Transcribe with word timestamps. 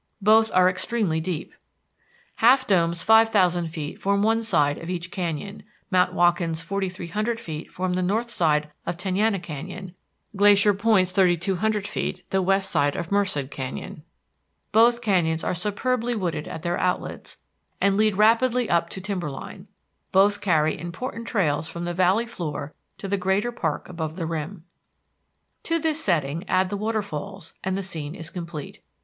Both 0.23 0.49
are 0.55 0.67
extremely 0.67 1.21
deep. 1.21 1.53
Half 2.37 2.65
Dome's 2.65 3.03
5,000 3.03 3.67
feet 3.67 3.99
form 4.01 4.23
one 4.23 4.41
side 4.41 4.79
of 4.79 4.89
each 4.89 5.11
canyon; 5.11 5.61
Mount 5.91 6.11
Watkin's 6.13 6.63
4,300 6.63 7.39
feet 7.39 7.71
form 7.71 7.93
the 7.93 8.01
north 8.01 8.31
side 8.31 8.71
of 8.87 8.97
Tenaya 8.97 9.37
Canyon, 9.37 9.93
Glacier 10.35 10.73
Point's 10.73 11.11
3,200 11.11 11.85
feet 11.85 12.25
the 12.31 12.41
west 12.41 12.71
side 12.71 12.95
of 12.95 13.11
Merced 13.11 13.51
Canyon. 13.51 14.01
Both 14.71 15.01
canyons 15.03 15.43
are 15.43 15.53
superbly 15.53 16.15
wooded 16.15 16.47
at 16.47 16.63
their 16.63 16.79
outlets, 16.79 17.37
and 17.79 17.95
lead 17.95 18.17
rapidly 18.17 18.67
up 18.71 18.89
to 18.89 19.01
timber 19.01 19.29
line. 19.29 19.67
Both 20.11 20.41
carry 20.41 20.79
important 20.79 21.27
trails 21.27 21.67
from 21.67 21.85
the 21.85 21.93
Valley 21.93 22.25
floor 22.25 22.73
to 22.97 23.07
the 23.07 23.17
greater 23.17 23.51
park 23.51 23.87
above 23.87 24.15
the 24.15 24.25
rim. 24.25 24.63
To 25.61 25.77
this 25.77 26.03
setting 26.03 26.43
add 26.49 26.71
the 26.71 26.75
waterfalls 26.77 27.53
and 27.63 27.77
the 27.77 27.83
scene 27.83 28.15
is 28.15 28.31
complete. 28.31 28.81